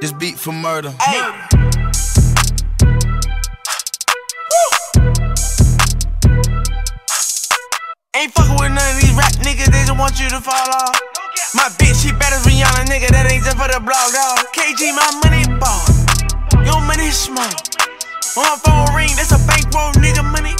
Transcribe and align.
This 0.00 0.12
beat 0.12 0.38
for 0.38 0.52
murder. 0.52 0.90
Hey. 1.00 1.20
Ain't 8.14 8.32
fucking 8.32 8.56
with 8.60 8.72
none 8.72 8.76
of 8.76 9.00
these 9.00 9.12
rap 9.16 9.32
niggas, 9.40 9.72
they 9.72 9.84
just 9.84 9.96
want 9.98 10.20
you 10.20 10.28
to 10.28 10.40
fall 10.40 10.52
off. 10.52 11.00
My 11.54 11.68
bitch, 11.78 12.02
she 12.02 12.12
better 12.12 12.36
Rihanna, 12.44 12.84
nigga, 12.88 13.08
that 13.08 13.30
ain't 13.30 13.44
just 13.44 13.56
for 13.56 13.68
the 13.68 13.80
blog, 13.80 14.12
dog. 14.12 14.44
KG, 14.52 14.92
my 14.92 15.08
money 15.24 15.44
ball. 15.60 15.84
Your 16.64 16.80
money 16.84 17.10
small. 17.10 17.44
On 18.36 18.44
my 18.44 18.56
phone 18.60 18.96
ring, 18.96 19.12
that's 19.16 19.32
a 19.32 19.40
bankroll, 19.48 19.92
nigga, 20.00 20.24
money 20.24 20.55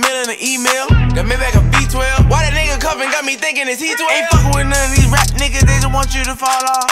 money, 0.00 0.30
made 0.30 0.30
a 0.30 0.30
million 0.30 0.30
an 0.30 0.38
email. 0.38 0.86
The 1.14 1.22
Maybach 1.22 1.54
a 1.58 1.62
V12. 1.74 2.30
Why 2.30 2.46
that 2.46 2.54
nigga 2.54 2.80
cuffin' 2.80 3.10
got 3.10 3.24
me 3.24 3.36
thinking 3.36 3.66
it's 3.68 3.80
he 3.80 3.94
12 3.94 4.10
Ain't 4.10 4.26
fuckin' 4.30 4.54
with 4.54 4.68
none 4.70 4.84
of 4.84 4.92
these 4.94 5.08
rap 5.10 5.28
niggas, 5.38 5.64
they 5.66 5.78
just 5.78 5.92
want 5.92 6.14
you 6.14 6.24
to 6.24 6.34
fall 6.34 6.62
off. 6.64 6.90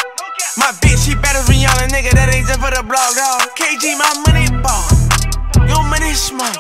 My 0.57 0.73
bitch, 0.81 1.05
she 1.05 1.15
better 1.15 1.43
than 1.45 1.53
Rihanna, 1.53 1.93
nigga, 1.93 2.13
that 2.17 2.33
ain't 2.33 2.49
just 2.49 2.61
for 2.61 2.73
the 2.73 2.83
blog, 2.83 3.13
dog. 3.15 3.53
KG, 3.55 3.95
my 3.99 4.09
money 4.25 4.49
ball. 4.65 4.87
Your 5.69 5.85
money 5.85 6.15
small. 6.17 6.57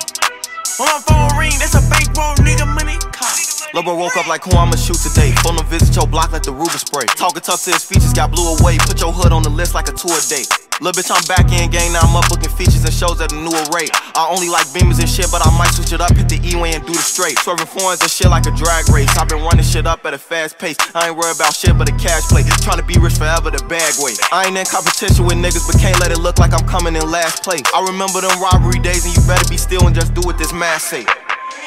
On 0.76 0.84
my 0.84 1.00
phone 1.08 1.32
ring, 1.40 1.56
that's 1.56 1.72
a 1.72 1.82
bankroll, 1.88 2.36
nigga, 2.44 2.68
money 2.68 3.00
call. 3.10 3.32
Lobo 3.72 3.96
woke 3.96 4.16
up 4.16 4.28
like 4.28 4.44
who 4.44 4.52
I'ma 4.56 4.76
shoot 4.76 5.00
today. 5.00 5.32
Phone 5.40 5.56
him 5.56 5.66
visit 5.66 5.96
your 5.96 6.06
block 6.06 6.32
like 6.32 6.44
the 6.44 6.52
Ruger 6.52 6.80
spray. 6.80 7.08
Talking 7.16 7.42
tough 7.42 7.64
to 7.64 7.72
his 7.72 7.84
features, 7.84 8.12
got 8.12 8.30
blew 8.30 8.56
away. 8.56 8.76
Put 8.78 9.00
your 9.00 9.12
hood 9.12 9.32
on 9.32 9.42
the 9.42 9.50
list 9.50 9.74
like 9.74 9.88
a 9.88 9.92
tour 9.92 10.16
date. 10.28 10.65
Little 10.76 10.92
bitch, 10.92 11.08
I'm 11.08 11.24
back 11.24 11.48
in 11.56 11.72
gang, 11.72 11.96
now 11.96 12.04
I'm 12.04 12.12
up 12.12 12.28
booking 12.28 12.52
features 12.52 12.84
and 12.84 12.92
shows 12.92 13.16
at 13.24 13.32
a 13.32 13.38
newer 13.40 13.64
rate. 13.72 13.88
I 14.12 14.28
only 14.28 14.52
like 14.52 14.68
beamers 14.76 15.00
and 15.00 15.08
shit, 15.08 15.32
but 15.32 15.40
I 15.40 15.48
might 15.56 15.72
switch 15.72 15.96
it 15.96 16.04
up, 16.04 16.12
hit 16.12 16.28
the 16.28 16.36
E-way 16.44 16.76
and 16.76 16.84
do 16.84 16.92
the 16.92 17.00
straight. 17.00 17.40
Swerving 17.40 17.64
foreigns 17.64 18.04
and 18.04 18.12
shit 18.12 18.28
like 18.28 18.44
a 18.44 18.52
drag 18.52 18.84
race. 18.92 19.08
I've 19.16 19.24
been 19.24 19.40
running 19.40 19.64
shit 19.64 19.88
up 19.88 20.04
at 20.04 20.12
a 20.12 20.20
fast 20.20 20.60
pace. 20.60 20.76
I 20.92 21.08
ain't 21.08 21.16
worried 21.16 21.40
about 21.40 21.56
shit 21.56 21.72
but 21.80 21.88
a 21.88 21.96
cash 21.96 22.28
play. 22.28 22.44
Trying 22.60 22.76
to 22.76 22.84
be 22.84 23.00
rich 23.00 23.16
forever 23.16 23.48
the 23.48 23.64
bag 23.72 23.96
way. 24.04 24.20
I 24.28 24.52
ain't 24.52 24.60
in 24.60 24.68
competition 24.68 25.24
with 25.24 25.40
niggas, 25.40 25.64
but 25.64 25.80
can't 25.80 25.96
let 25.96 26.12
it 26.12 26.20
look 26.20 26.36
like 26.36 26.52
I'm 26.52 26.68
coming 26.68 26.92
in 26.92 27.08
last 27.08 27.40
place. 27.40 27.64
I 27.72 27.80
remember 27.80 28.20
them 28.20 28.36
robbery 28.36 28.76
days, 28.76 29.08
and 29.08 29.16
you 29.16 29.24
better 29.24 29.48
be 29.48 29.56
still 29.56 29.88
and 29.88 29.96
just 29.96 30.12
do 30.12 30.20
what 30.28 30.36
this 30.36 30.52
man 30.52 30.76
say. 30.76 31.08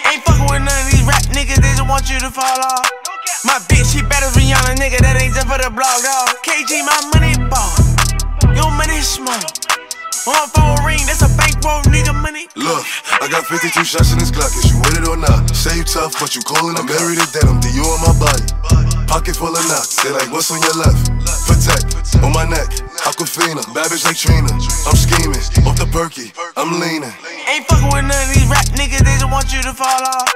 Ain't 0.05 0.21
fucking 0.21 0.45
with 0.53 0.61
none 0.61 0.77
of 0.85 0.85
these 0.93 1.01
rap 1.09 1.25
niggas, 1.33 1.57
they 1.57 1.73
just 1.73 1.89
want 1.89 2.05
you 2.13 2.21
to 2.21 2.29
fall 2.29 2.45
off. 2.45 2.85
My 3.41 3.57
bitch, 3.73 3.89
she 3.89 4.05
better 4.05 4.29
Rihanna, 4.37 4.77
nigga, 4.77 5.01
that 5.01 5.17
ain't 5.17 5.33
just 5.33 5.49
for 5.49 5.57
the 5.57 5.73
blog, 5.73 5.97
dog. 6.05 6.29
KG, 6.45 6.85
my 6.85 6.93
money 7.09 7.33
ball. 7.49 7.88
Phone 10.29 10.77
ring, 10.85 11.01
that's 11.09 11.25
a 11.25 11.31
bankroll, 11.33 11.81
nigga, 11.89 12.13
money. 12.13 12.45
Look, 12.53 12.85
I 13.17 13.25
got 13.33 13.49
52 13.49 13.81
shots 13.81 14.13
in 14.13 14.19
this 14.21 14.29
Glock, 14.29 14.53
is 14.53 14.69
you 14.69 14.77
with 14.77 15.01
it 15.01 15.07
or 15.09 15.17
not? 15.17 15.49
Say 15.55 15.81
you 15.81 15.83
tough, 15.83 16.13
but 16.21 16.37
you 16.37 16.41
cold 16.45 16.69
and 16.69 16.77
I'm 16.77 16.85
married 16.85 17.17
to 17.17 17.27
denim, 17.33 17.57
do 17.57 17.69
you 17.73 17.81
on 17.81 17.97
my 18.05 18.13
body? 18.13 18.45
Pocket 19.09 19.33
full 19.33 19.49
of 19.49 19.65
knots, 19.65 19.97
they 20.05 20.13
like, 20.13 20.29
what's 20.29 20.53
on 20.53 20.61
your 20.61 20.77
left? 20.77 21.01
Protect, 21.49 22.13
on 22.21 22.29
my 22.29 22.45
neck, 22.45 22.69
Aquafina, 23.09 23.65
bitch 23.73 24.05
like 24.05 24.21
Trina. 24.21 24.53
I'm 24.85 24.93
scheming, 24.93 25.41
off 25.65 25.81
the 25.81 25.89
perky, 25.89 26.29
I'm 26.53 26.77
leaning. 26.77 27.09
Ain't 27.49 27.65
fucking 27.65 27.89
with 27.89 28.05
none 28.05 28.13
of 28.13 28.29
these 28.29 28.45
rap 28.45 28.69
niggas, 28.77 29.01
they 29.01 29.17
just 29.17 29.31
want 29.33 29.49
you 29.49 29.65
to 29.65 29.73
fall 29.73 29.89
off. 30.13 30.29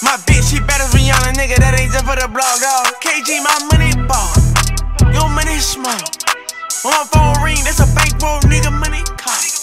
My 0.00 0.16
bitch, 0.24 0.52
she 0.52 0.60
better 0.64 0.88
Rihanna, 0.96 1.36
nigga, 1.36 1.60
that 1.60 1.76
ain't 1.76 1.92
just 1.92 2.08
for 2.08 2.16
the 2.16 2.28
blog, 2.32 2.60
dog. 2.64 2.96
KG, 3.04 3.44
my 3.44 3.56
money 3.68 3.92
ball. 4.08 4.32
Your 5.12 5.28
money 5.28 5.60
small. 5.60 6.00
When 6.84 6.92
my 6.92 7.04
phone 7.04 7.42
ring, 7.42 7.56
that's 7.64 7.80
a 7.80 7.86
bankroll, 7.94 8.40
nigga, 8.40 8.70
money 8.70 9.02
cop. 9.16 9.53